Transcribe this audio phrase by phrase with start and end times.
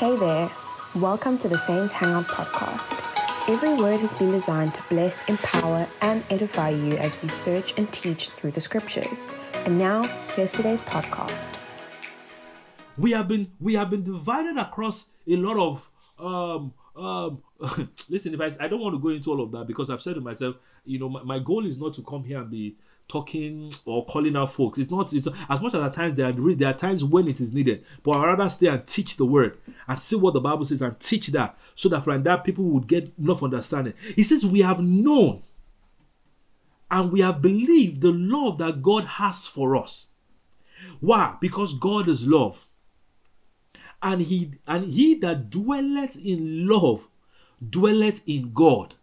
[0.00, 0.50] Hey there,
[0.94, 2.98] welcome to the Saints Hangout podcast.
[3.50, 7.92] Every word has been designed to bless, empower, and edify you as we search and
[7.92, 9.26] teach through the scriptures.
[9.66, 11.50] And now, here's today's podcast.
[12.96, 17.42] we have been we have been divided across a lot of um um
[18.08, 20.14] listen if I, I don't want to go into all of that because i've said
[20.14, 22.76] to myself you know my, my goal is not to come here and be
[23.10, 24.78] talking or calling out folks.
[24.78, 27.40] It's not it's as much as at times there are there are times when it
[27.40, 30.64] is needed but i'd rather stay and teach the word and see what the bible
[30.64, 33.94] says and teach that so that from that people would get enough understanding.
[34.14, 35.42] He says we have known
[36.90, 40.08] and we have believed the love that god has for us.
[41.00, 41.36] Why?
[41.40, 42.66] Because god is love.
[44.02, 47.06] And he and he that dwelleth in love
[47.68, 48.94] dwelleth in god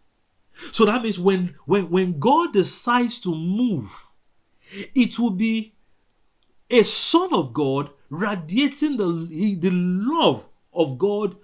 [0.72, 4.10] so that means when when when god decides to move
[4.94, 5.72] it will be
[6.70, 11.36] a son of god radiating the the love of god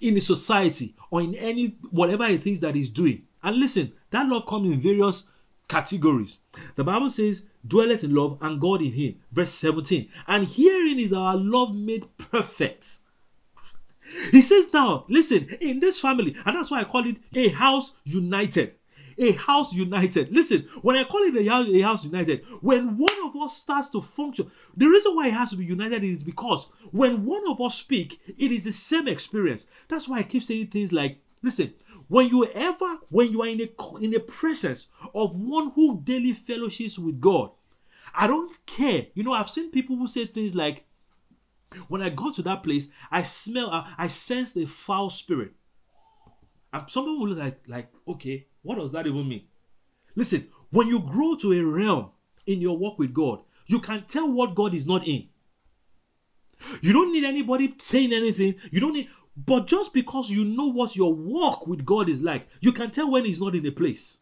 [0.00, 3.22] in a society or in any whatever it is that he's doing.
[3.42, 5.26] And listen that love comes in various
[5.68, 6.38] categories.
[6.76, 9.16] The bible says dwelleth in love and god in him.
[9.32, 12.98] Verse 17 and herein is our love made perfect
[14.30, 17.96] he says now, listen, in this family, and that's why I call it a house
[18.04, 18.74] united.
[19.16, 20.32] A house united.
[20.32, 21.48] Listen, when I call it a
[21.82, 25.50] house, a united, when one of us starts to function, the reason why it has
[25.50, 29.66] to be united is because when one of us speak, it is the same experience.
[29.88, 31.72] That's why I keep saying things like, listen,
[32.08, 36.32] when you ever, when you are in a in the presence of one who daily
[36.32, 37.50] fellowships with God,
[38.14, 39.06] I don't care.
[39.14, 40.84] You know, I've seen people who say things like,
[41.88, 45.52] when I got to that place, I smell, uh, I, I sensed a foul spirit.
[46.72, 49.44] And some people will look like, like, okay, what does that even mean?
[50.16, 52.10] Listen, when you grow to a realm
[52.46, 55.28] in your walk with God, you can tell what God is not in.
[56.80, 58.56] You don't need anybody saying anything.
[58.70, 62.46] You don't need, but just because you know what your walk with God is like,
[62.60, 64.20] you can tell when He's not in a place.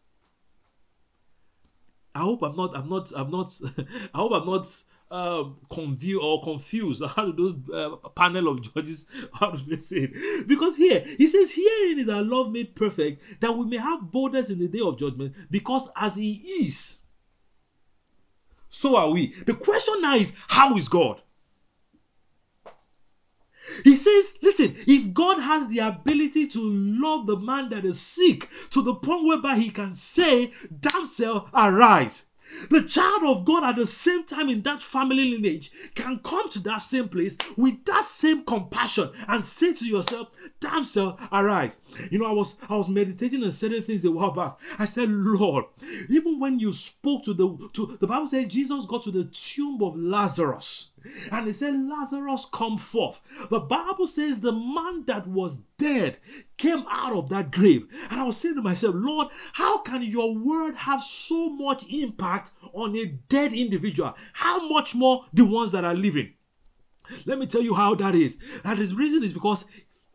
[2.15, 3.59] I hope I'm not, I'm not, I'm not,
[4.13, 4.67] I hope I'm not
[5.13, 7.03] um, confused or confused.
[7.15, 9.07] How do those uh, panel of judges?
[9.33, 10.47] How do they say it?
[10.47, 14.49] Because here he says, "Herein is our love made perfect, that we may have boldness
[14.49, 15.35] in the day of judgment.
[15.51, 16.99] Because as He is,
[18.67, 21.21] so are we." The question now is, how is God?
[23.85, 28.49] He says, listen, if God has the ability to love the man that is sick
[28.71, 30.51] to the point whereby he can say,
[30.81, 32.25] Damsel, arise.
[32.69, 36.59] The child of God at the same time in that family lineage can come to
[36.59, 41.81] that same place with that same compassion and say to yourself, Damsel, arise.
[42.11, 44.57] You know, I was I was meditating on certain things a while back.
[44.79, 45.65] I said, Lord,
[46.09, 49.81] even when you spoke to the to the Bible said Jesus got to the tomb
[49.83, 50.92] of Lazarus.
[51.31, 53.21] And he said, Lazarus, come forth.
[53.49, 56.17] The Bible says the man that was dead
[56.57, 57.87] came out of that grave.
[58.09, 62.51] And I was saying to myself, Lord, how can your word have so much impact
[62.73, 64.15] on a dead individual?
[64.33, 66.33] How much more the ones that are living?
[67.25, 68.37] Let me tell you how that is.
[68.63, 69.65] That is reason is because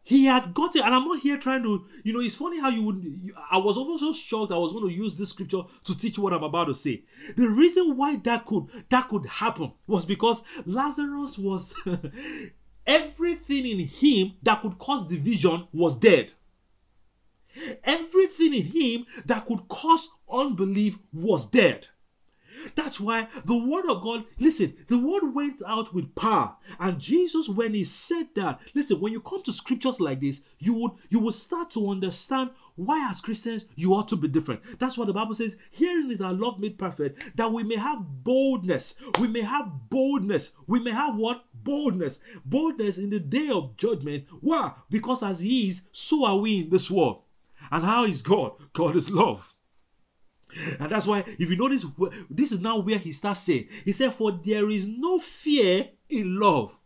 [0.09, 2.71] he had got it, and I'm not here trying to, you know, it's funny how
[2.71, 3.05] you would.
[3.05, 4.53] You, I was also so shocked.
[4.53, 7.03] I was going to use this scripture to teach what I'm about to say.
[7.37, 11.75] The reason why that could that could happen was because Lazarus was
[12.87, 16.33] everything in him that could cause division was dead.
[17.85, 21.87] Everything in him that could cause unbelief was dead.
[22.75, 26.57] That's why the word of God, listen, the word went out with power.
[26.79, 30.75] And Jesus, when he said that, listen, when you come to scriptures like this, you
[30.75, 34.79] would you will start to understand why as Christians you ought to be different.
[34.79, 35.59] That's what the Bible says.
[35.71, 38.95] hearing is our love made perfect, that we may have boldness.
[39.21, 40.57] We may have boldness.
[40.67, 41.45] We may have what?
[41.65, 42.21] Boldness.
[42.45, 44.27] Boldness in the day of judgment.
[44.41, 44.73] Why?
[44.91, 47.23] Because as he is, so are we in this world.
[47.71, 48.53] And how is God?
[48.73, 49.58] God is love.
[50.81, 51.85] And that's why, if you notice,
[52.31, 56.39] this is now where he starts saying, He said, For there is no fear in
[56.39, 56.77] love.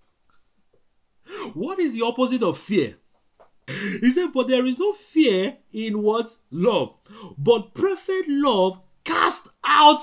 [1.54, 2.97] What is the opposite of fear?
[3.66, 6.36] He said, But there is no fear in what?
[6.50, 6.94] Love.
[7.38, 10.00] But perfect love cast out.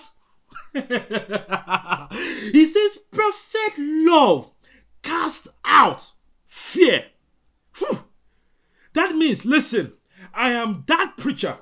[0.73, 4.51] he says, Perfect love
[5.03, 6.11] cast out
[6.45, 7.05] fear.
[7.77, 8.03] Whew.
[8.93, 9.93] That means, listen,
[10.33, 11.57] I am that preacher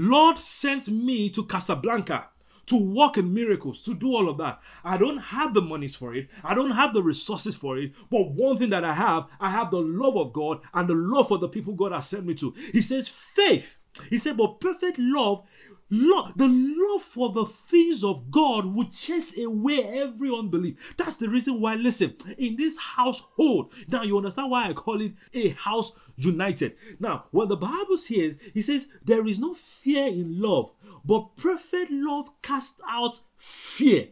[0.00, 2.28] Lord sent me to Casablanca
[2.66, 4.60] to walk in miracles, to do all of that.
[4.84, 6.28] I don't have the monies for it.
[6.44, 7.94] I don't have the resources for it.
[8.08, 11.26] But one thing that I have, I have the love of God and the love
[11.26, 12.54] for the people God has sent me to.
[12.72, 13.77] He says, faith
[14.10, 15.46] He said, but perfect love,
[15.90, 20.94] love, the love for the things of God would chase away every unbelief.
[20.96, 25.12] That's the reason why, listen, in this household, now you understand why I call it
[25.34, 26.76] a house united.
[26.98, 30.72] Now, when the Bible says, he says, there is no fear in love,
[31.04, 34.08] but perfect love casts out fear.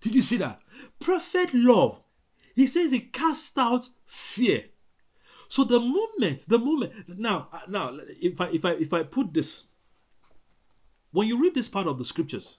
[0.00, 0.60] Did you see that?
[0.98, 2.00] Perfect love.
[2.54, 4.64] He says it casts out fear.
[5.50, 9.34] So the moment, the moment now, uh, now, if I if I if I put
[9.34, 9.64] this,
[11.10, 12.58] when you read this part of the scriptures,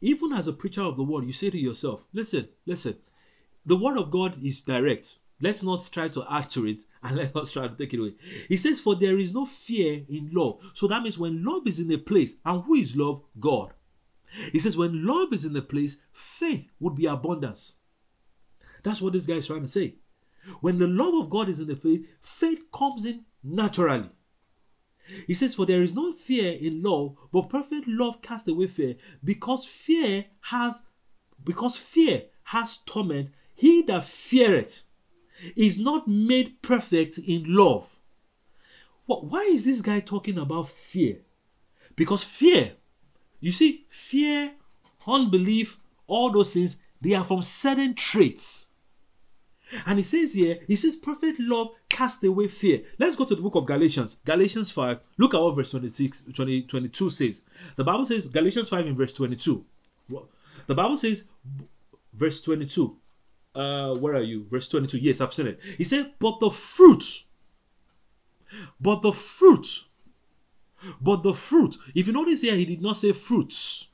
[0.00, 2.96] even as a preacher of the word, you say to yourself, listen, listen,
[3.66, 5.18] the word of God is direct.
[5.42, 8.14] Let's not try to add to it and let us try to take it away.
[8.48, 10.62] He says, For there is no fear in love.
[10.72, 13.22] So that means when love is in a place, and who is love?
[13.38, 13.74] God.
[14.50, 17.74] He says, When love is in a place, faith would be abundance.
[18.82, 19.96] That's what this guy is trying to say.
[20.60, 24.10] When the love of God is in the faith, faith comes in naturally.
[25.26, 28.96] He says, For there is no fear in love, but perfect love casts away fear,
[29.24, 30.82] because fear has
[31.44, 33.30] because fear has torment.
[33.54, 34.82] He that feareth
[35.56, 37.98] is not made perfect in love.
[39.06, 41.20] Why is this guy talking about fear?
[41.96, 42.72] Because fear,
[43.40, 44.52] you see, fear,
[45.06, 48.67] unbelief, all those things, they are from certain traits.
[49.86, 52.80] And he says here, he says, perfect love cast away fear.
[52.98, 54.20] Let's go to the book of Galatians.
[54.24, 55.00] Galatians 5.
[55.18, 57.44] Look at what verse 26, 20, 22 says.
[57.76, 59.64] The Bible says, Galatians 5 in verse 22.
[60.66, 61.28] The Bible says,
[62.12, 62.96] verse 22.
[63.54, 64.46] Uh, where are you?
[64.50, 64.98] Verse 22.
[64.98, 65.60] Yes, I've seen it.
[65.76, 67.24] He said, But the fruit,
[68.80, 69.84] but the fruit,
[71.00, 71.76] but the fruit.
[71.94, 73.88] If you notice here, he did not say fruits.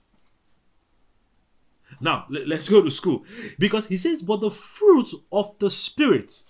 [2.00, 3.24] Now, let's go to school.
[3.58, 6.42] Because he says, But the fruit of the Spirit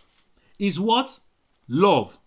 [0.58, 1.20] is what?
[1.68, 2.18] Love.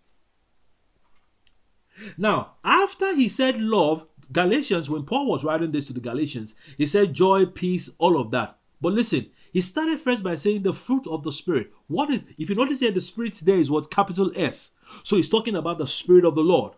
[2.17, 6.85] Now, after he said love, Galatians, when Paul was writing this to the Galatians, he
[6.85, 8.57] said joy, peace, all of that.
[8.81, 11.71] But listen, he started first by saying the fruit of the Spirit.
[11.87, 13.89] What is, if you notice here, the Spirit there is what?
[13.89, 14.73] Capital S.
[15.03, 16.73] So he's talking about the Spirit of the Lord.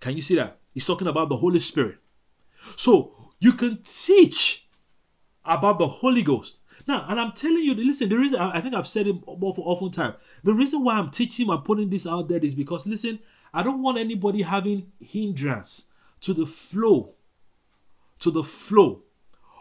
[0.00, 0.58] Can you see that?
[0.74, 1.98] He's talking about the Holy Spirit.
[2.76, 4.67] So you can teach
[5.48, 6.60] about the Holy Ghost.
[6.86, 9.66] Now, and I'm telling you, listen, the reason I think I've said it more for
[9.66, 10.14] often time.
[10.44, 13.18] The reason why I'm teaching and putting this out there is because listen,
[13.52, 15.86] I don't want anybody having hindrance
[16.20, 17.14] to the flow,
[18.20, 19.02] to the flow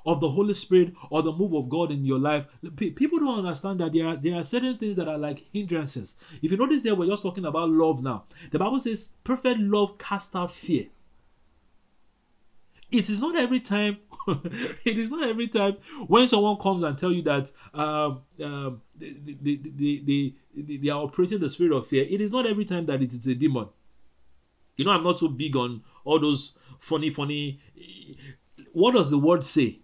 [0.05, 2.45] of the Holy Spirit or the move of God in your life.
[2.75, 6.15] People don't understand that there are there are certain things that are like hindrances.
[6.41, 8.25] If you notice there, we're just talking about love now.
[8.51, 10.87] The Bible says, "Perfect love casts out fear."
[12.89, 13.97] It is not every time
[14.85, 15.77] it is not every time
[16.07, 21.03] when someone comes and tell you that um, um, they, they, they, they, they are
[21.03, 22.05] operating the spirit of fear.
[22.09, 23.69] It is not every time that it is a demon.
[24.75, 27.59] You know, I'm not so big on all those funny, funny.
[28.73, 29.79] What does the word say?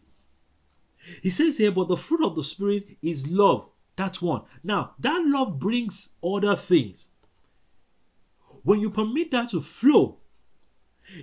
[1.22, 3.70] He says here, but the fruit of the spirit is love.
[3.96, 4.44] That's one.
[4.64, 7.10] Now, that love brings other things.
[8.64, 10.18] When you permit that to flow,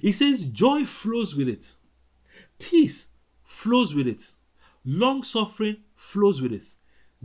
[0.00, 1.74] he says joy flows with it.
[2.58, 3.09] Peace
[3.60, 4.30] flows with it.
[4.86, 6.64] Long suffering flows with it.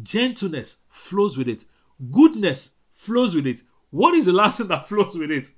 [0.03, 1.63] Gentleness flows with it.
[2.11, 3.61] Goodness flows with it.
[3.89, 5.53] What is the last thing that flows with it?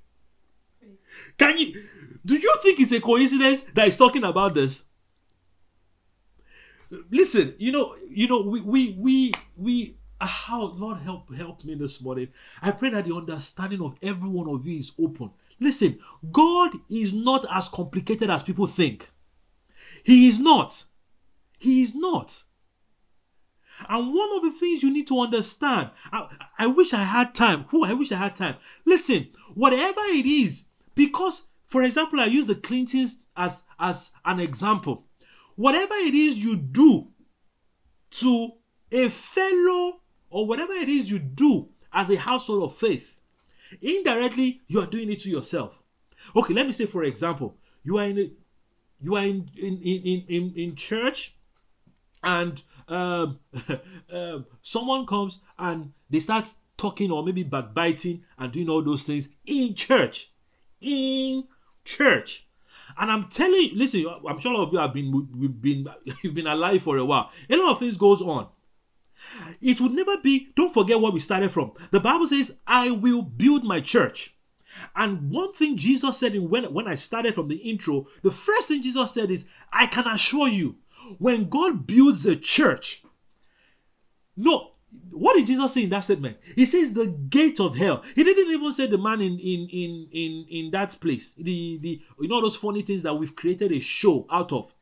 [1.36, 1.82] Can you
[2.24, 4.84] do you think it's a coincidence that he's talking about this?
[7.10, 11.74] Listen, you know, you know, we we we we ah, how Lord help help me
[11.74, 12.28] this morning.
[12.62, 15.30] I pray that the understanding of every one of you is open.
[15.58, 15.98] Listen,
[16.30, 19.10] God is not as complicated as people think.
[20.04, 20.84] He is not.
[21.58, 22.44] He is not.
[23.88, 26.28] And one of the things you need to understand, I,
[26.58, 27.64] I wish I had time.
[27.68, 28.56] Who I wish I had time.
[28.84, 35.06] Listen, whatever it is, because, for example, I use the Clintons as, as an example.
[35.54, 37.08] Whatever it is you do
[38.10, 38.52] to
[38.90, 40.00] a fellow,
[40.30, 43.20] or whatever it is you do as a household of faith,
[43.82, 45.78] indirectly you are doing it to yourself.
[46.34, 48.30] Okay, let me say, for example, you are in a
[49.00, 51.34] you are in in in in, in church
[52.22, 53.38] and um,
[54.12, 59.28] um, someone comes and they start talking or maybe backbiting and doing all those things
[59.46, 60.32] in church
[60.80, 61.44] in
[61.84, 62.46] church.
[62.96, 65.86] And i'm telling you listen i'm sure a lot of you have been we've been
[66.22, 67.30] you've been alive for a while.
[67.50, 68.48] A lot of things goes on.
[69.60, 71.72] It would never be don't forget where we started from.
[71.90, 74.37] The bible says i will build my church
[74.94, 78.68] and one thing Jesus said in when, when I started from the intro, the first
[78.68, 80.76] thing Jesus said is, I can assure you,
[81.18, 83.02] when God builds a church,
[84.36, 84.72] no,
[85.12, 86.38] what did Jesus say in that statement?
[86.54, 88.02] He says the gate of hell.
[88.14, 91.34] He didn't even say the man in in in in in that place.
[91.34, 94.74] The the you know those funny things that we've created a show out of.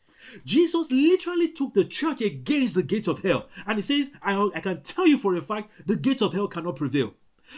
[0.45, 3.47] Jesus literally took the church against the gate of hell.
[3.67, 6.49] And he says, I, I can tell you for a fact, the gate of hell
[6.49, 7.15] cannot prevail.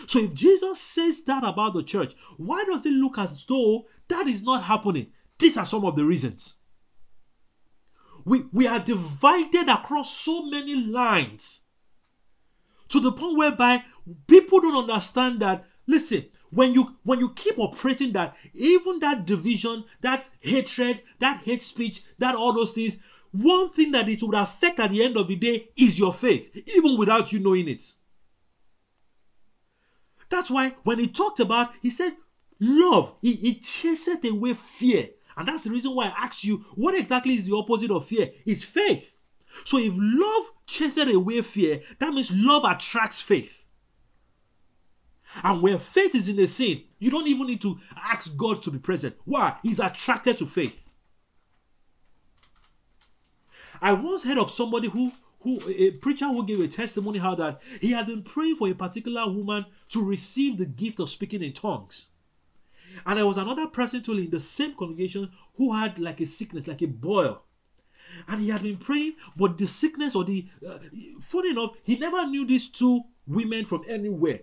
[0.06, 4.26] So if Jesus says that about the church, why does it look as though that
[4.26, 5.12] is not happening?
[5.38, 6.56] These are some of the reasons.
[8.24, 11.66] We, we are divided across so many lines
[12.88, 13.84] to the point whereby
[14.26, 19.84] people don't understand that listen when you when you keep operating that even that division
[20.00, 22.98] that hatred that hate speech that all those things
[23.32, 26.56] one thing that it would affect at the end of the day is your faith
[26.76, 27.82] even without you knowing it
[30.28, 32.12] that's why when he talked about he said
[32.60, 36.94] love he, he chased away fear and that's the reason why i asked you what
[36.94, 39.16] exactly is the opposite of fear it's faith
[39.64, 43.64] so if love chases away fear that means love attracts faith
[45.42, 48.70] and where faith is in a scene, you don't even need to ask God to
[48.70, 49.16] be present.
[49.24, 49.56] Why?
[49.62, 50.84] He's attracted to faith.
[53.80, 57.60] I once heard of somebody who who a preacher who gave a testimony how that
[57.80, 61.52] he had been praying for a particular woman to receive the gift of speaking in
[61.52, 62.08] tongues.
[63.06, 66.66] And there was another person too in the same congregation who had like a sickness,
[66.66, 67.42] like a boil.
[68.26, 70.78] And he had been praying, but the sickness or the uh,
[71.20, 74.40] funny enough, he never knew these two women from anywhere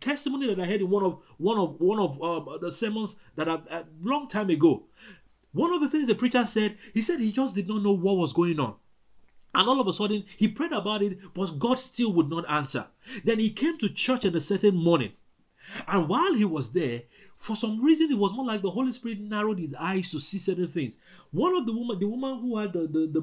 [0.00, 3.48] testimony that I heard in one of one of one of um, the sermons that
[3.48, 4.84] a uh, long time ago.
[5.52, 8.16] One of the things the preacher said, he said he just did not know what
[8.16, 8.74] was going on.
[9.54, 12.86] And all of a sudden, he prayed about it, but God still would not answer.
[13.24, 15.12] Then he came to church in a certain morning.
[15.86, 17.02] And while he was there,
[17.36, 20.38] for some reason, it was more like the Holy Spirit narrowed his eyes to see
[20.38, 20.96] certain things.
[21.30, 23.20] One of the woman, the woman who had the, the, the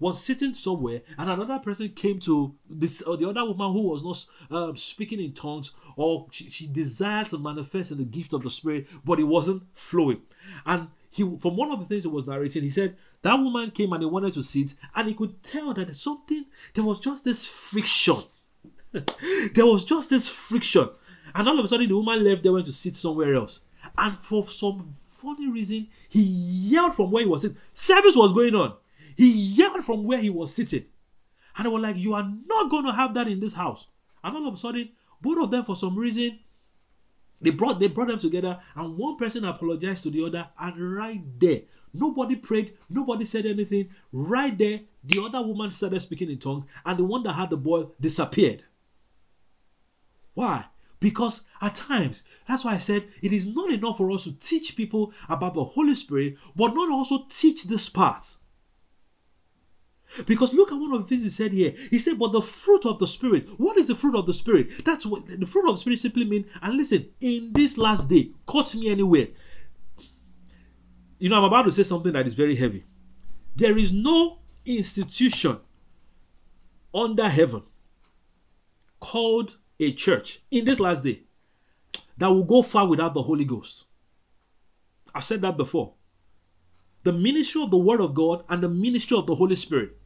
[0.00, 4.02] was sitting somewhere and another person came to this or the other woman who was
[4.02, 8.42] not uh, speaking in tongues or she, she desired to manifest in the gift of
[8.42, 10.22] the spirit but it wasn't flowing
[10.64, 13.92] and he from one of the things he was narrating he said that woman came
[13.92, 17.46] and he wanted to sit and he could tell that something there was just this
[17.46, 18.16] friction.
[19.54, 20.88] There was just this friction.
[21.34, 23.60] And all of a sudden the woman left they went to sit somewhere else.
[23.96, 27.56] And for some funny reason he yelled from where he was sitting.
[27.72, 28.74] Service was going on.
[29.16, 30.86] He yelled from where he was sitting.
[31.56, 33.86] And they were like, You are not going to have that in this house.
[34.24, 34.90] And all of a sudden,
[35.20, 36.38] both of them, for some reason,
[37.40, 41.22] they brought they brought them together, and one person apologized to the other, and right
[41.38, 41.62] there,
[41.94, 43.90] nobody prayed, nobody said anything.
[44.12, 47.56] Right there, the other woman started speaking in tongues, and the one that had the
[47.56, 48.64] boy disappeared.
[50.34, 50.66] Why?
[51.00, 54.76] Because at times, that's why I said it is not enough for us to teach
[54.76, 58.36] people about the Holy Spirit, but not also teach this part.
[60.26, 61.72] Because look at one of the things he said here.
[61.90, 63.48] He said, But the fruit of the Spirit.
[63.58, 64.84] What is the fruit of the Spirit?
[64.84, 66.46] That's what the fruit of the Spirit simply means.
[66.62, 69.28] And listen, in this last day, cut me anywhere.
[71.18, 72.84] You know, I'm about to say something that is very heavy.
[73.54, 75.58] There is no institution
[76.94, 77.62] under heaven
[78.98, 81.22] called a church in this last day
[82.18, 83.84] that will go far without the Holy Ghost.
[85.14, 85.94] I've said that before.
[87.02, 89.96] The ministry of the Word of God and the ministry of the Holy Spirit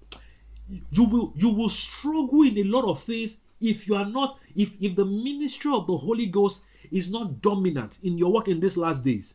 [0.69, 4.73] you will you will struggle in a lot of things if you are not if
[4.81, 8.77] if the ministry of the holy ghost is not dominant in your work in these
[8.77, 9.35] last days.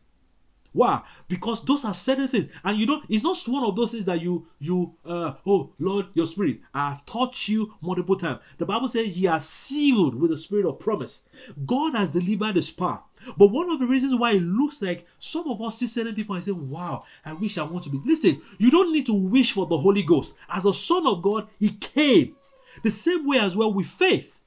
[0.72, 1.02] Why?
[1.26, 2.48] Because those are certain things.
[2.62, 6.06] And you don't it's not one of those things that you you uh oh lord
[6.14, 8.40] your spirit i've taught you multiple times.
[8.58, 11.24] The bible says he has sealed with the spirit of promise.
[11.66, 13.02] God has delivered his power
[13.36, 16.34] but one of the reasons why it looks like some of us see certain people
[16.34, 18.00] and say, Wow, I wish I want to be.
[18.04, 20.36] Listen, you don't need to wish for the Holy Ghost.
[20.48, 22.36] As a son of God, He came.
[22.82, 24.40] The same way as well with faith.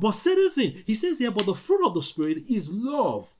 [0.00, 3.32] But certain thing, he says here, but the fruit of the Spirit is love.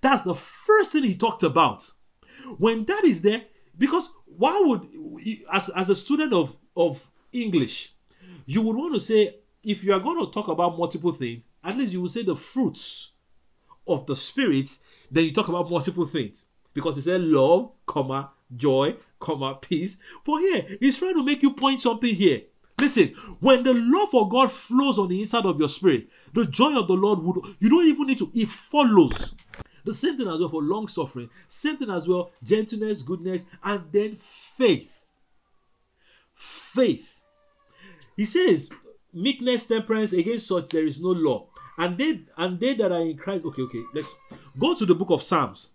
[0.00, 1.90] That's the first thing he talked about.
[2.58, 3.42] When that is there,
[3.76, 4.88] because why would
[5.52, 7.94] as, as a student of, of English,
[8.46, 11.76] you would want to say, if you are going to talk about multiple things, at
[11.76, 13.09] least you will say the fruits
[13.86, 14.78] of the spirit,
[15.10, 16.46] then you talk about multiple things.
[16.72, 19.98] Because he said love, comma, joy, comma, peace.
[20.24, 22.42] But here, he's trying to make you point something here.
[22.80, 23.08] Listen,
[23.40, 26.88] when the love for God flows on the inside of your spirit, the joy of
[26.88, 29.34] the Lord would you don't even need to, it follows.
[29.84, 33.84] The same thing as well for long suffering, same thing as well, gentleness, goodness, and
[33.92, 35.04] then faith.
[36.34, 37.20] Faith.
[38.16, 38.70] He says,
[39.12, 43.16] meekness, temperance, against such there is no law and they and they that are in
[43.16, 43.44] Christ.
[43.46, 44.14] Okay, okay, let's
[44.58, 45.70] go to the book of Psalms.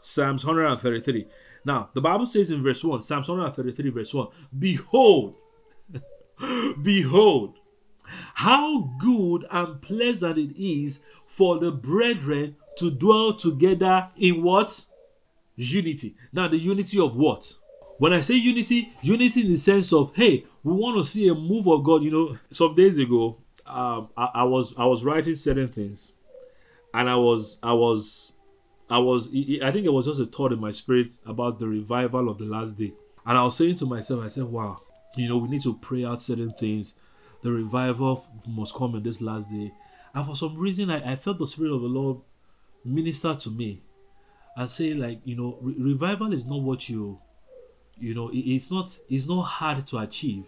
[0.00, 1.26] Psalms 133.
[1.64, 5.36] Now, the Bible says in verse 1, Psalms 133, verse 1, Behold,
[6.82, 7.54] behold,
[8.34, 14.84] how good and pleasant it is for the brethren to dwell together in what?
[15.56, 16.16] Unity.
[16.32, 17.54] Now, the unity of what?
[17.98, 21.34] When I say unity, unity in the sense of, hey, we want to see a
[21.34, 22.02] move of God.
[22.02, 26.12] You know, some days ago, um, I, I was I was writing certain things,
[26.92, 28.34] and I was I was
[28.90, 32.28] I was I think it was just a thought in my spirit about the revival
[32.28, 32.92] of the last day,
[33.26, 34.80] and I was saying to myself, I said, wow,
[35.16, 36.94] you know, we need to pray out certain things.
[37.42, 39.72] The revival must come in this last day,
[40.14, 42.18] and for some reason, I, I felt the spirit of the Lord
[42.84, 43.82] minister to me
[44.56, 47.18] and say, like, you know, re- revival is not what you
[47.98, 50.44] you know it, it's not it's not hard to achieve.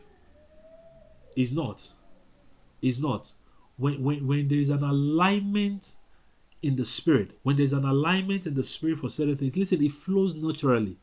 [1.36, 1.86] It's not
[2.86, 3.32] it's not.
[3.76, 5.96] When when when there is an alignment
[6.62, 9.92] in the spirit when there's an alignment in the spirit for certain things listen it
[9.92, 10.96] flows naturally.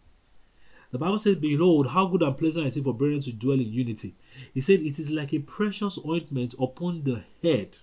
[0.91, 3.71] The bible says behold how good and pleasant is it for brethren to dwell in
[3.71, 4.15] unity.
[4.53, 7.77] He said it is like a precious ointment upon the head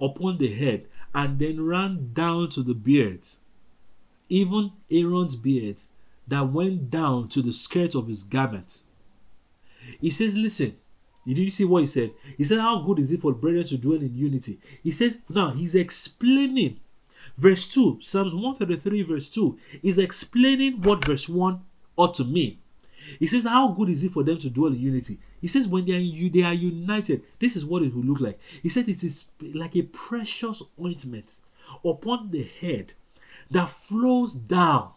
[0.00, 3.40] upon the head and then ran down to the beards
[4.28, 5.82] even aaron's beard
[6.26, 8.82] that went down to the skirt of his garment.
[10.00, 10.76] He says, Listen,
[11.34, 12.12] did you see what he said?
[12.36, 14.58] He said, How good is it for brethren to dwell in unity?
[14.82, 16.80] He says, Now he's explaining.
[17.36, 21.60] Verse 2, Psalms 133, verse 2, is explaining what verse 1
[21.96, 22.58] ought to mean.
[23.18, 25.18] He says, How good is it for them to dwell in unity?
[25.40, 28.40] He says, When they are, they are united, this is what it will look like.
[28.62, 31.38] He said, It is like a precious ointment
[31.84, 32.94] upon the head
[33.50, 34.92] that flows down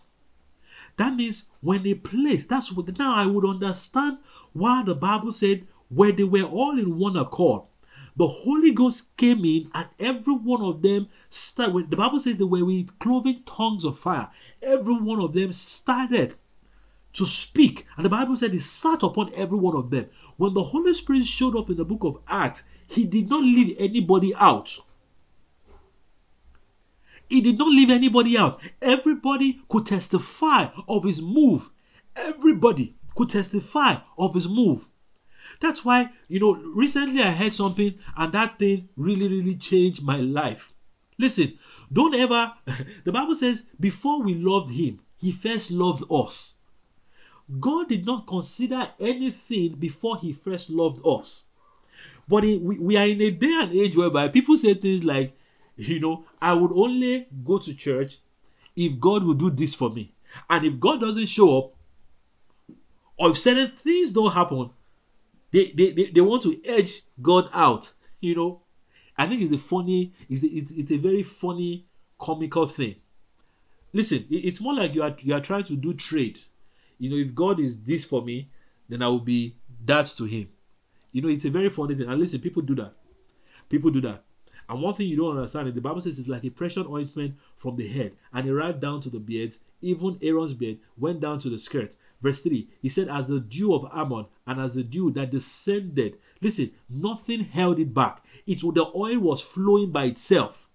[0.98, 4.18] that means when a place, that's what now I would understand
[4.54, 7.64] why the Bible said where they were all in one accord.
[8.16, 11.90] The Holy Ghost came in, and every one of them started.
[11.90, 14.30] The Bible says they were with cloven tongues of fire.
[14.62, 16.36] Every one of them started
[17.14, 20.10] to speak, and the Bible said he sat upon every one of them.
[20.38, 23.76] When the Holy Spirit showed up in the book of Acts, he did not leave
[23.80, 24.78] anybody out.
[27.30, 28.62] He did not leave anybody out.
[28.82, 31.70] Everybody could testify of his move.
[32.14, 34.86] Everybody could testify of his move.
[35.60, 40.18] That's why, you know, recently I heard something and that thing really, really changed my
[40.18, 40.74] life.
[41.18, 41.58] Listen,
[41.92, 42.54] don't ever,
[43.04, 46.56] the Bible says, before we loved him, he first loved us.
[47.60, 51.46] God did not consider anything before he first loved us.
[52.28, 55.38] But we, we are in a day and age whereby people say things like,
[55.76, 58.20] you know, I would only go to church
[58.76, 60.14] if God would do this for me.
[60.50, 61.74] And if God doesn't show up,
[63.18, 64.70] or if certain things don't happen,
[65.52, 67.94] they, they, they, they want to edge God out.
[68.20, 68.62] You know,
[69.18, 71.88] I think it's a funny, it's a, it's, it's a very funny,
[72.18, 72.96] comical thing.
[73.94, 76.40] Listen, it's more like you are you are trying to do trade.
[76.98, 78.50] You know, if God is this for me,
[78.88, 80.50] then I will be that to Him.
[81.12, 82.08] You know, it's a very funny thing.
[82.08, 82.94] And listen, people do that.
[83.68, 84.24] People do that.
[84.72, 87.36] And one thing you don't understand is the Bible says it's like a precious ointment
[87.58, 89.60] from the head, and it ran down to the beards.
[89.82, 91.98] Even Aaron's beard went down to the skirt.
[92.22, 96.18] Verse 3, he said, As the dew of Hermon and as the dew that descended.
[96.40, 98.24] Listen, nothing held it back.
[98.48, 100.70] It the oil was flowing by itself.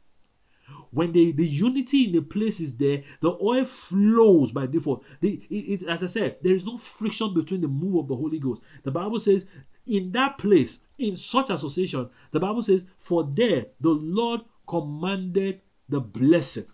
[0.90, 5.04] When the, the unity in the place is there, the oil flows by default.
[5.22, 8.16] The, it, it, as I said, there is no friction between the move of the
[8.16, 8.60] Holy Ghost.
[8.82, 9.46] The Bible says
[9.86, 16.00] in that place, in such association, the Bible says, For there the Lord commanded the
[16.00, 16.66] blessing.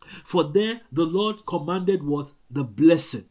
[0.00, 2.32] For there the Lord commanded what?
[2.50, 3.24] The blessing.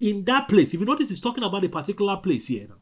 [0.00, 2.76] In that place, if you notice, he's talking about a particular place here now.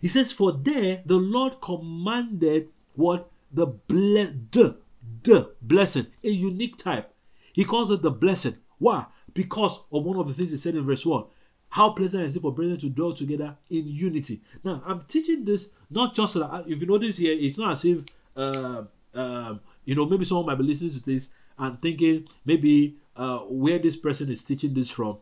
[0.00, 3.30] He says, For there the Lord commanded what?
[3.52, 4.78] The bless the,
[5.22, 7.12] the blessing, a unique type.
[7.52, 8.56] He calls it the blessing.
[8.78, 9.06] Why?
[9.34, 11.24] Because of one of the things he said in verse 1.
[11.70, 14.40] How pleasant is it for brethren to dwell together in unity?
[14.64, 17.84] Now, I'm teaching this not just so that, if you notice here, it's not as
[17.84, 18.04] if,
[18.36, 19.54] uh, uh,
[19.84, 23.96] you know, maybe someone might be listening to this and thinking maybe uh, where this
[23.96, 25.18] person is teaching this from.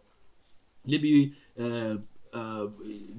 [0.84, 1.96] Maybe uh,
[2.32, 2.66] uh,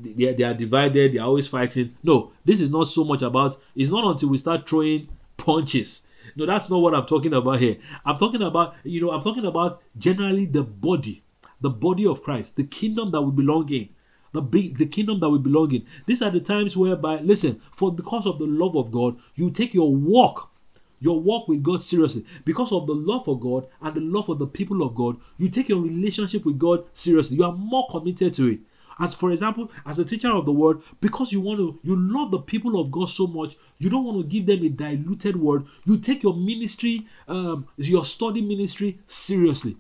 [0.01, 1.95] they, they are divided, they are always fighting.
[2.03, 6.07] No, this is not so much about, it's not until we start throwing punches.
[6.35, 7.77] No, that's not what I'm talking about here.
[8.05, 11.23] I'm talking about, you know, I'm talking about generally the body
[11.61, 13.89] the body of Christ, the kingdom that we belong in,
[14.33, 15.85] the big the kingdom that we belong in.
[16.05, 19.73] These are the times whereby, listen, for because of the love of God, you take
[19.73, 20.51] your walk,
[20.99, 22.25] your walk with God seriously.
[22.45, 25.49] Because of the love for God and the love for the people of God, you
[25.49, 27.37] take your relationship with God seriously.
[27.37, 28.59] You are more committed to it.
[28.99, 32.31] As for example, as a teacher of the word, because you want to, you love
[32.31, 35.65] the people of God so much, you don't want to give them a diluted word.
[35.85, 39.77] You take your ministry, um, your study ministry seriously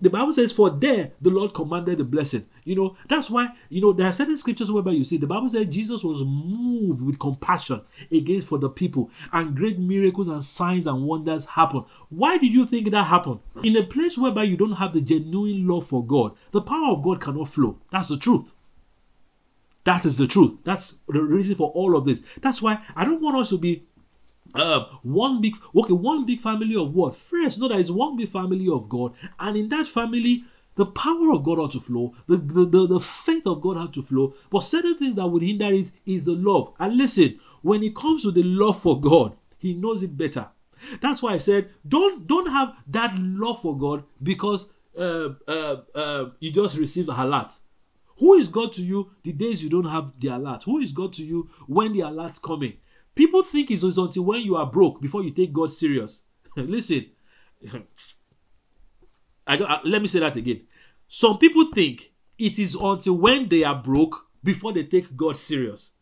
[0.00, 2.46] the Bible says, For there the Lord commanded the blessing.
[2.64, 5.48] You know, that's why, you know, there are certain scriptures whereby you see the Bible
[5.48, 7.80] says Jesus was moved with compassion
[8.10, 11.84] against for the people, and great miracles and signs and wonders happen.
[12.10, 13.40] Why did you think that happened?
[13.62, 17.02] In a place whereby you don't have the genuine love for God, the power of
[17.02, 17.78] God cannot flow.
[17.90, 18.54] That's the truth.
[19.84, 20.58] That is the truth.
[20.64, 22.20] That's the reason for all of this.
[22.42, 23.84] That's why I don't want us to be
[24.54, 27.16] uh, one big okay one big family of what?
[27.16, 29.14] First know that it's one big family of god.
[29.38, 30.44] And in that family
[30.76, 33.94] the power of god ought to flow the, the, the, the faith of god had
[33.94, 34.34] to flow.
[34.50, 36.74] But certain things that would hinder it is the love.
[36.78, 40.48] And listen when it comes to the love for god he knows it better.
[41.00, 46.30] That's why i said don't don't have that love for god because uh, uh, uh,
[46.38, 47.58] you just received a halat
[48.18, 50.62] who is god to you the days you don't have the alert?
[50.64, 52.74] Who is god to you when the alert's coming
[53.16, 56.22] People think it's until when you are broke before you take God serious.
[56.56, 57.06] Listen,
[59.46, 60.62] I, I, uh, let me say that again.
[61.08, 65.92] Some people think it is until when they are broke before they take God serious.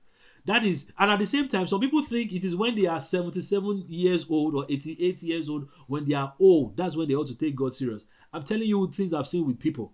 [0.46, 3.00] That is, and at the same time, some people think it is when they are
[3.00, 7.28] 77 years old or 88 years old, when they are old, that's when they ought
[7.28, 8.04] to take God serious.
[8.32, 9.92] I'm telling you things I've seen with people.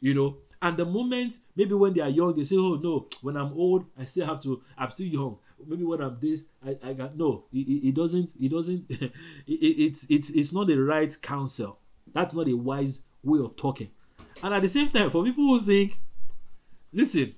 [0.00, 3.36] You know, and the moment, maybe when they are young, they say, Oh no, when
[3.36, 5.38] I'm old, I still have to, I'm still young.
[5.66, 9.10] Maybe when I'm this, I, I got no, it, it doesn't, it doesn't, it,
[9.46, 11.78] it's it's it's not the right counsel.
[12.12, 13.90] That's not a wise way of talking.
[14.42, 15.98] And at the same time, for people who think,
[16.92, 17.34] listen,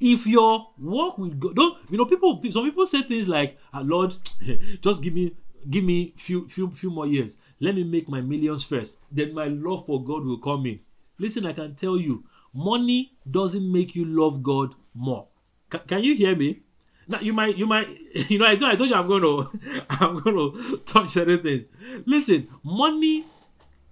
[0.00, 3.80] if your walk with God, don't you know people some people say things like, ah,
[3.84, 4.14] Lord,
[4.80, 5.34] just give me
[5.70, 7.38] give me few few few more years.
[7.60, 8.98] Let me make my millions first.
[9.10, 10.80] Then my love for God will come in.
[11.18, 15.28] Listen, I can tell you, money doesn't make you love God more.
[15.72, 16.60] C- can you hear me?
[17.08, 17.88] Now you might, you might,
[18.28, 21.38] you know, I told, I told you I'm going to, I'm going to touch certain
[21.40, 21.68] things.
[22.06, 23.24] Listen, money.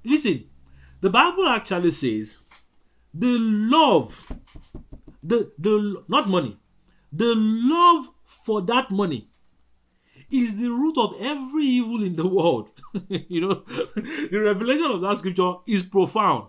[0.05, 0.44] Listen,
[1.01, 2.38] the Bible actually says,
[3.14, 4.27] the love,
[5.22, 6.59] the the not money,
[7.12, 9.29] the love for that money
[10.31, 12.70] is the root of every evil in the world.
[13.09, 13.62] you know,
[14.31, 16.48] the revelation of that scripture is profound.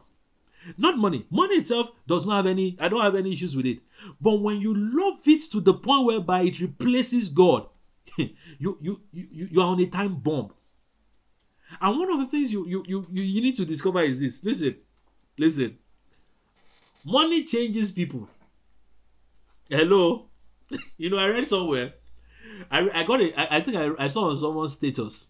[0.78, 1.26] Not money.
[1.30, 3.80] Money itself does not have any, I don't have any issues with it.
[4.21, 7.67] But when you love it to the point whereby it replaces God,
[8.17, 10.52] you, you, you, you, are on a time bomb.
[11.82, 14.43] And one of the things you, you, you, you need to discover is this.
[14.43, 14.76] Listen,
[15.38, 15.78] listen.
[17.04, 18.30] Money changes people.
[19.69, 20.28] Hello?
[20.97, 21.93] you know, I read somewhere.
[22.69, 23.34] I, I got it.
[23.38, 25.28] I, I think I, I saw on someone's status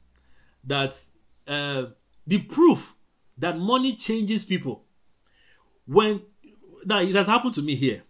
[0.65, 1.02] that
[1.48, 1.86] uh,
[2.28, 2.96] the proof
[3.38, 4.84] that money changes people
[5.86, 6.22] when
[6.86, 8.04] now it has happened to me here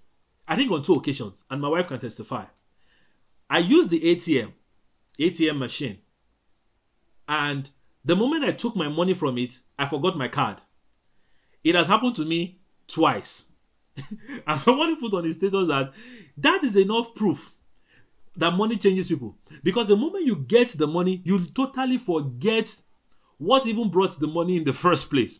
[0.47, 2.45] i think on two occasions and my wife can testify.
[3.49, 4.53] I used the atm
[5.19, 5.99] atm machine
[7.27, 7.69] and
[8.03, 10.57] the moment i took my money from it i forgot my card.
[11.63, 13.49] It has happened to me twice.
[14.47, 15.93] And somebody put on his status that
[16.37, 17.51] that is enough proof
[18.35, 19.37] that money changes people.
[19.63, 22.75] Because the moment you get the money you totally forget
[23.37, 25.39] what even brought the money in the first place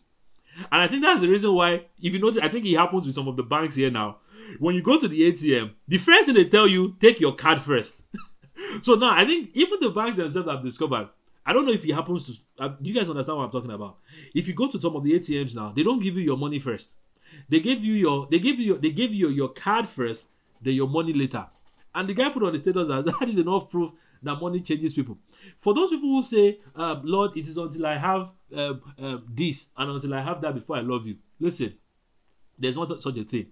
[0.70, 3.14] and I think that's the reason why, if you notice, I think it happens with
[3.14, 4.18] some of the banks here now.
[4.58, 7.60] When you go to the ATM, the first thing they tell you, take your card
[7.60, 8.04] first.
[8.82, 11.08] so now I think even the banks themselves have discovered.
[11.46, 12.62] I don't know if it happens to.
[12.62, 13.98] Uh, do you guys understand what I'm talking about?
[14.34, 16.58] If you go to some of the ATMs now, they don't give you your money
[16.58, 16.94] first.
[17.48, 18.26] They give you your.
[18.30, 18.66] They give you.
[18.66, 20.28] Your, they give you your, your card first,
[20.62, 21.46] then your money later.
[21.94, 24.94] And the guy put on the status that that is enough proof that money changes
[24.94, 25.18] people.
[25.58, 29.70] For those people who say, uh, Lord, it is until I have uh, uh, this
[29.76, 31.16] and until I have that before I love you.
[31.40, 31.74] Listen,
[32.58, 33.46] there's not such a thing.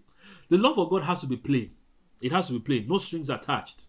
[0.48, 1.70] The love of God has to be plain.
[2.20, 2.86] It has to be plain.
[2.88, 3.86] No strings attached.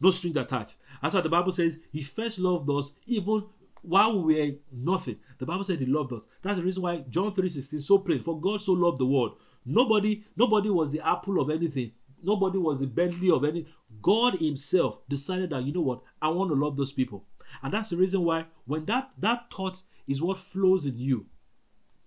[0.00, 0.76] No strings attached.
[1.00, 3.44] That's why the Bible says He first loved us even
[3.82, 5.18] while we were nothing.
[5.38, 6.24] The Bible said He loved us.
[6.42, 8.20] That's the reason why John 3:16 so plain.
[8.20, 9.36] For God so loved the world.
[9.64, 11.92] Nobody, nobody was the apple of anything.
[12.24, 13.66] Nobody was the Bentley of any.
[14.02, 17.24] God Himself decided that you know what, I want to love those people,
[17.62, 21.26] and that's the reason why when that that thought is what flows in you,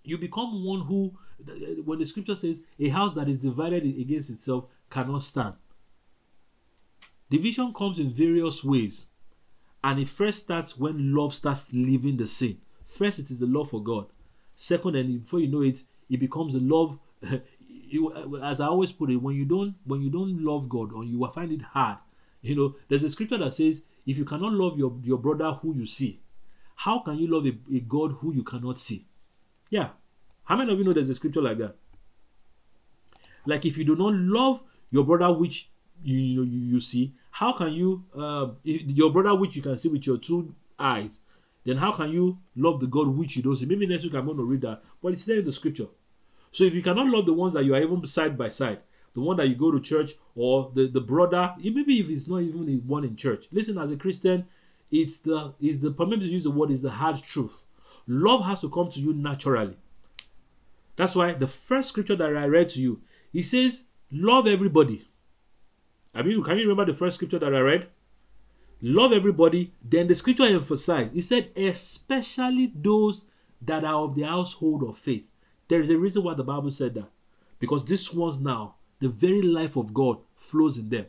[0.04, 1.14] you become one who,
[1.84, 5.56] when the Scripture says, a house that is divided against itself cannot stand.
[7.30, 9.08] Division comes in various ways,
[9.84, 12.62] and it first starts when love starts leaving the scene.
[12.86, 14.08] First, it is the love for God.
[14.56, 16.98] Second, and before you know it, it becomes the love
[17.90, 21.04] you, as I always put it, when you don't when you don't love God or
[21.04, 21.98] you find it hard,
[22.42, 25.76] you know, there's a scripture that says, if you cannot love your, your brother who
[25.76, 26.22] you see,
[26.76, 29.06] how can you love a, a God who you cannot see?
[29.70, 29.90] Yeah.
[30.44, 31.76] How many of you know there's a scripture like that?
[33.46, 35.70] Like if you do not love your brother which
[36.04, 39.90] you you, you, you see, how can you uh, your brother which you can see
[39.90, 41.20] with your two eyes?
[41.68, 43.66] then how can you love the God which you don't see?
[43.66, 45.88] Maybe next week I'm going to read that, but it's there in the scripture.
[46.52, 48.80] So if you cannot love the ones that you are even side by side,
[49.14, 52.42] the one that you go to church or the, the brother, maybe if it's not
[52.42, 53.48] even the one in church.
[53.52, 54.46] Listen, as a Christian,
[54.92, 57.64] it's the is the permit to use the word is the hard truth.
[58.08, 59.76] Love has to come to you naturally.
[60.96, 65.08] That's why the first scripture that I read to you, he says, Love everybody.
[66.16, 67.88] I mean, can you remember the first scripture that I read?
[68.82, 69.74] Love everybody.
[69.84, 73.26] Then the scripture emphasized, he said, especially those
[73.62, 75.26] that are of the household of faith.
[75.68, 77.10] There is a reason why the Bible said that.
[77.60, 81.06] Because these ones now, the very life of God flows in them.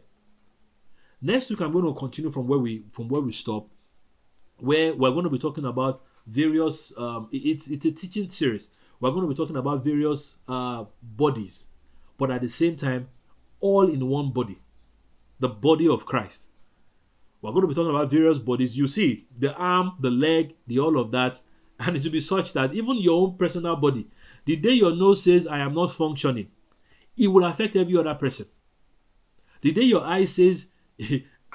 [1.21, 3.69] Next week, I'm going to continue from where we from where we stop,
[4.59, 6.97] where we're going to be talking about various.
[6.97, 8.69] Um, it's it's a teaching series.
[9.01, 11.69] We're going to be talking about various uh, bodies,
[12.17, 13.09] but at the same time,
[13.61, 14.59] all in one body,
[15.41, 16.49] the body of Christ.
[17.41, 18.77] We're going to be talking about various bodies.
[18.77, 21.41] You see, the arm, the leg, the all of that,
[21.81, 24.07] and it will be such that even your own personal body,
[24.45, 26.49] the day your nose says, I am not functioning,
[27.17, 28.47] it will affect every other person.
[29.61, 30.69] The day your eye says,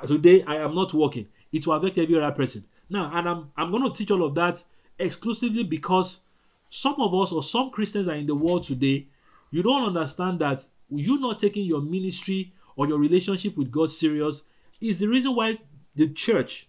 [0.07, 2.65] Today I am not working, it will affect every other person.
[2.89, 4.63] Now, and I'm, I'm going to teach all of that
[4.99, 6.21] exclusively because
[6.69, 9.07] some of us or some Christians are in the world today,
[9.51, 14.43] you don't understand that you not taking your ministry or your relationship with God serious
[14.81, 15.59] is the reason why
[15.95, 16.67] the church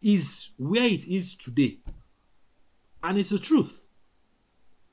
[0.00, 1.78] is where it is today.
[3.02, 3.84] And it's the truth.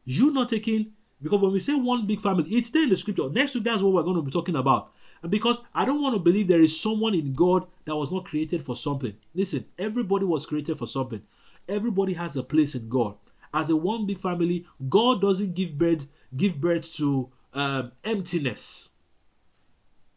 [0.06, 3.30] You not taking, because when we say one big family, it's there in the scripture.
[3.30, 4.93] Next week, that's what we're going to be talking about.
[5.22, 8.26] And because I don't want to believe there is someone in God that was not
[8.26, 9.15] created for something.
[9.34, 11.22] Listen, everybody was created for something.
[11.67, 13.15] Everybody has a place in God.
[13.54, 18.89] As a one big family, God doesn't give birth give birth to um, emptiness.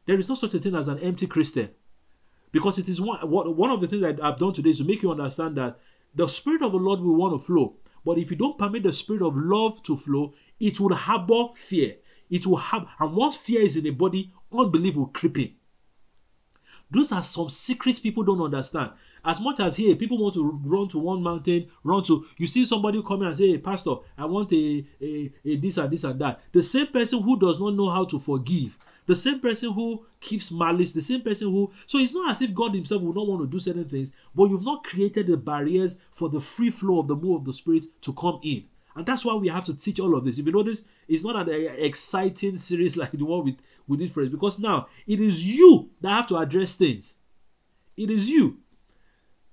[0.07, 1.71] There is no such a thing as an empty Christian,
[2.53, 5.03] because it is one one of the things that I've done today is to make
[5.03, 5.79] you understand that
[6.15, 7.77] the spirit of the Lord will want to flow.
[8.05, 11.97] But if you don't permit the spirit of love to flow, it will harbor fear.
[12.29, 15.55] It will have, and once fear is in the body, unbelief will creep in.
[16.91, 18.91] Those are some secrets people don't understand.
[19.25, 22.65] As much as here, people want to run to one mountain, run to you see
[22.65, 26.21] somebody coming and say, hey, Pastor, I want a, a, a this and this and
[26.21, 26.41] that.
[26.53, 28.77] The same person who does not know how to forgive,
[29.11, 32.55] the same person who keeps malice, the same person who so it's not as if
[32.55, 35.99] God Himself will not want to do certain things, but you've not created the barriers
[36.13, 38.65] for the free flow of the move of the Spirit to come in.
[38.95, 40.39] And that's why we have to teach all of this.
[40.39, 43.57] If you notice, it's not an exciting series like the one with,
[43.89, 47.19] with this phrase, because now it is you that have to address things.
[47.97, 48.59] It is you.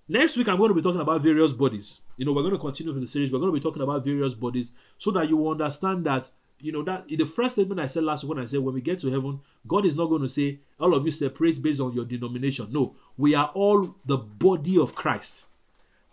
[0.07, 2.01] Next week, I'm going to be talking about various bodies.
[2.15, 3.31] You know, we're going to continue with the series.
[3.31, 6.81] We're going to be talking about various bodies so that you understand that, you know,
[6.83, 9.11] that the first statement I said last week when I said, when we get to
[9.11, 12.67] heaven, God is not going to say, all of you separate based on your denomination.
[12.71, 15.47] No, we are all the body of Christ.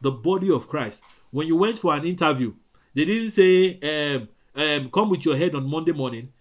[0.00, 1.02] The body of Christ.
[1.30, 2.52] When you went for an interview,
[2.94, 6.32] they didn't say, um, um, come with your head on Monday morning,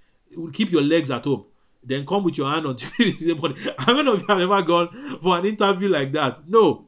[0.51, 1.45] keep your legs at home,
[1.83, 3.57] then come with your hand on Tuesday morning.
[3.79, 6.47] I don't know if I've ever gone for an interview like that.
[6.47, 6.85] No.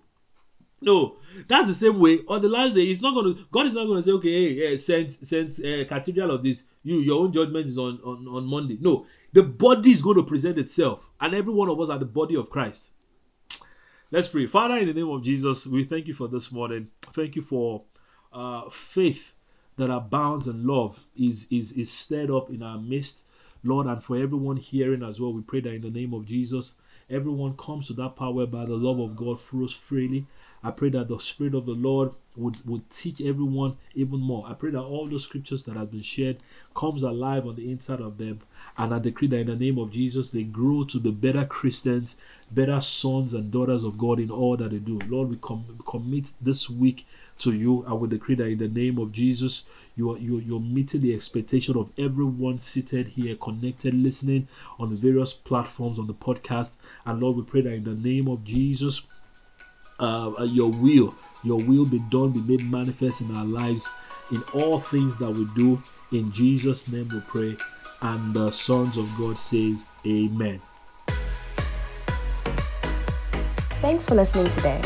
[0.86, 1.18] No,
[1.48, 2.20] that's the same way.
[2.28, 3.46] On the last day, it's not going to.
[3.52, 6.64] God is not going to say, "Okay, hey, hey Saint Saint uh, Cathedral of this,
[6.84, 10.24] you your own judgment is on, on on Monday." No, the body is going to
[10.24, 12.92] present itself, and every one of us are the body of Christ.
[14.12, 16.90] Let's pray, Father, in the name of Jesus, we thank you for this morning.
[17.02, 17.84] Thank you for
[18.32, 19.34] uh, faith
[19.78, 23.26] that abounds in love is, is, is stirred up in our midst.
[23.64, 26.76] Lord, and for everyone hearing as well, we pray that in the name of Jesus,
[27.10, 30.28] everyone comes to that power by the love of God flows freely.
[30.66, 34.48] I pray that the Spirit of the Lord would, would teach everyone even more.
[34.48, 36.38] I pray that all those scriptures that have been shared
[36.74, 38.40] comes alive on the inside of them.
[38.76, 42.18] And I decree that in the name of Jesus, they grow to be better Christians,
[42.50, 44.98] better sons and daughters of God in all that they do.
[45.08, 47.06] Lord, we com- commit this week
[47.40, 47.86] to you.
[47.88, 51.14] I will decree that in the name of Jesus, you are you, you're meeting the
[51.14, 54.48] expectation of everyone seated here, connected, listening
[54.80, 56.74] on the various platforms on the podcast.
[57.06, 59.08] And Lord, we pray that in the name of Jesus,
[60.00, 63.90] uh, your will, your will be done, be made manifest in our lives,
[64.32, 65.82] in all things that we do.
[66.12, 67.58] In Jesus' name we pray.
[68.02, 70.62] And the sons of God says, Amen.
[73.82, 74.82] Thanks for listening today.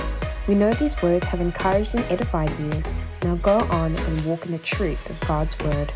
[0.48, 2.84] We know these words have encouraged and edified you.
[3.24, 5.92] Now go on and walk in the truth of God's word.